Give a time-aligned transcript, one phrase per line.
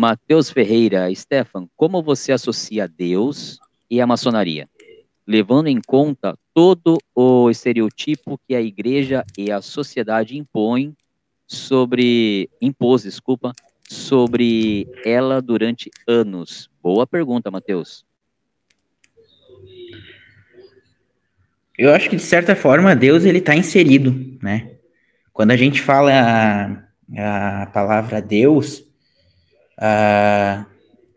[0.00, 3.58] Matheus Ferreira, Stefan, como você associa Deus
[3.90, 4.68] e a maçonaria?
[5.26, 10.96] Levando em conta todo o estereotipo que a igreja e a sociedade impõem
[11.48, 13.52] sobre impôs, desculpa,
[13.88, 16.70] sobre ela durante anos.
[16.80, 18.06] Boa pergunta, Matheus.
[21.76, 24.76] Eu acho que de certa forma Deus ele está inserido, né?
[25.32, 26.86] Quando a gente fala
[27.16, 28.87] a, a palavra Deus,
[29.78, 30.66] a,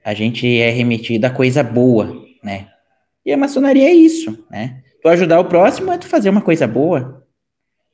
[0.06, 2.68] a gente é remetido a coisa boa, né?
[3.26, 4.84] E a maçonaria é isso, né?
[5.02, 7.26] Tu ajudar o próximo é tu fazer uma coisa boa.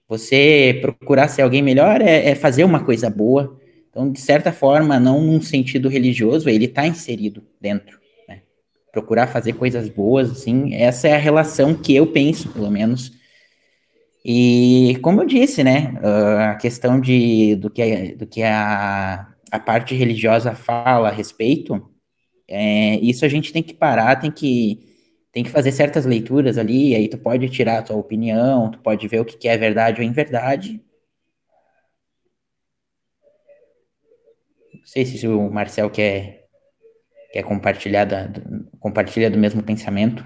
[0.09, 3.59] Você procurar ser alguém melhor é, é fazer uma coisa boa.
[3.89, 7.99] Então, de certa forma, não num sentido religioso, ele está inserido dentro.
[8.27, 8.41] Né?
[8.91, 13.11] Procurar fazer coisas boas, assim, essa é a relação que eu penso, pelo menos.
[14.23, 19.95] E, como eu disse, né, a questão de, do que, do que a, a parte
[19.95, 21.89] religiosa fala a respeito,
[22.47, 24.79] é, isso a gente tem que parar, tem que,
[25.31, 29.07] tem que fazer certas leituras ali, aí tu pode tirar a tua opinião, tu pode
[29.07, 30.81] ver o que, que é verdade ou inverdade.
[34.73, 36.47] Não sei se o Marcel quer,
[37.33, 40.25] quer compartilhar da, do, compartilha do mesmo pensamento.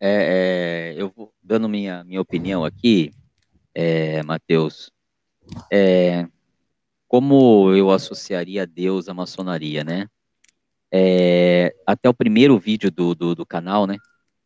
[0.00, 3.10] É, é, eu vou dando minha, minha opinião aqui,
[3.74, 4.92] é, Matheus.
[5.72, 6.26] É,
[7.08, 10.06] como eu associaria Deus à maçonaria, né?
[10.92, 13.96] É, até o primeiro vídeo do, do, do, canal, né?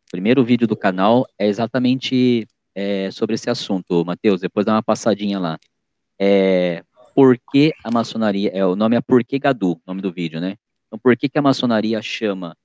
[0.09, 4.41] O primeiro vídeo do canal é exatamente é, sobre esse assunto, Matheus.
[4.41, 5.59] Depois dá uma passadinha lá.
[6.19, 10.41] É, por que a maçonaria, é, o nome é Por que Gadu, nome do vídeo,
[10.41, 10.57] né?
[10.87, 12.57] Então, por que, que a maçonaria chama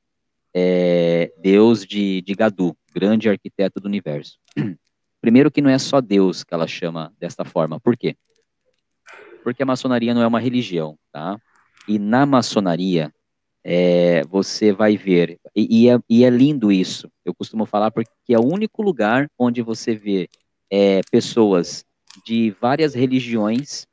[0.53, 4.37] é, Deus de, de Gadu, grande arquiteto do universo?
[5.21, 7.79] Primeiro que não é só Deus que ela chama desta forma.
[7.79, 8.15] Por quê?
[9.47, 11.39] Porque a maçonaria não é uma religião, tá?
[11.87, 13.13] E na maçonaria,
[13.63, 18.11] é, você vai ver, e, e, é, e, é, lindo isso, eu costumo falar porque
[18.27, 20.27] é o único lugar onde você vê
[20.69, 21.85] é, pessoas
[22.25, 23.87] de várias religiões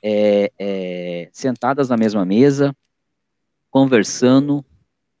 [0.00, 2.72] é, é, sentadas na mesma mesa,
[3.68, 4.64] conversando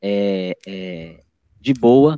[0.00, 1.20] é,
[1.60, 2.16] de boa,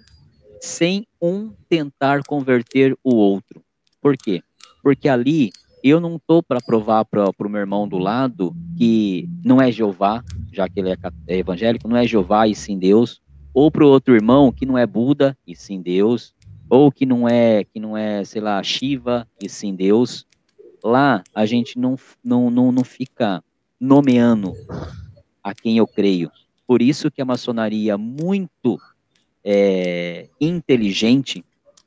[0.60, 3.64] sem um tentar converter o outro.
[3.98, 4.42] Por quê?
[4.82, 5.52] Porque ali
[5.84, 10.24] eu não tô para provar para o meu irmão do lado que não é Jeová,
[10.50, 10.96] já que ele é,
[11.28, 13.20] é evangélico, não é Jeová e sim Deus,
[13.52, 16.34] ou para o outro irmão que não é Buda e sim Deus,
[16.70, 20.26] ou que não é que não é, sei lá, Shiva e sim Deus.
[20.82, 23.44] Lá a gente não não, não, não fica
[23.78, 24.54] nomeando
[25.42, 26.30] a quem eu creio.
[26.66, 28.80] Por isso que a maçonaria muito
[29.44, 31.44] é, inteligente,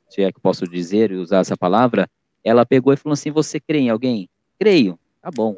[0.08, 2.08] se é que posso dizer, usar essa palavra,
[2.48, 4.28] ela pegou e falou assim: Você crê em alguém?
[4.58, 4.98] Creio.
[5.20, 5.54] Tá bom.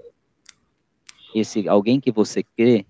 [1.35, 2.85] Esse alguém que você crê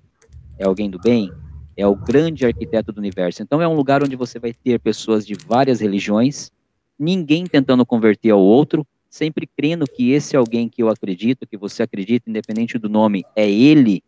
[0.59, 1.31] é alguém do bem?
[1.77, 3.43] É o grande arquiteto do universo.
[3.43, 6.51] Então é um lugar onde você vai ter pessoas de várias religiões,
[6.99, 11.83] ninguém tentando converter ao outro, sempre crendo que esse alguém que eu acredito, que você
[11.83, 14.03] acredita, independente do nome, é ele,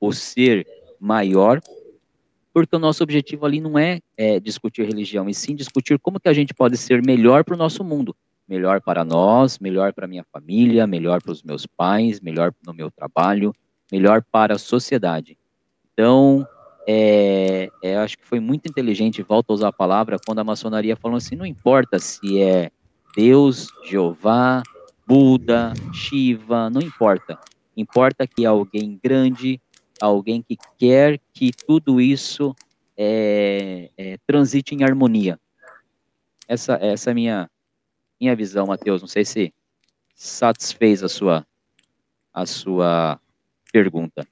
[0.00, 0.66] o ser
[0.98, 1.60] maior,
[2.52, 6.28] porque o nosso objetivo ali não é, é discutir religião, e sim discutir como que
[6.28, 8.14] a gente pode ser melhor para o nosso mundo
[8.48, 12.90] melhor para nós, melhor para minha família, melhor para os meus pais, melhor no meu
[12.90, 13.52] trabalho,
[13.90, 15.38] melhor para a sociedade.
[15.92, 16.46] Então,
[16.86, 20.96] é, é, acho que foi muito inteligente, volto a usar a palavra, quando a maçonaria
[20.96, 22.70] falou assim, não importa se é
[23.16, 24.62] Deus, Jeová,
[25.06, 27.38] Buda, Shiva, não importa.
[27.76, 29.60] Importa que alguém grande,
[30.00, 32.54] alguém que quer que tudo isso
[32.96, 35.38] é, é, transite em harmonia.
[36.46, 37.50] Essa, essa é a minha,
[38.20, 39.00] minha visão, Matheus.
[39.00, 39.52] Não sei se
[40.14, 41.46] satisfez a sua,
[42.32, 43.20] a sua
[43.72, 44.26] pergunta.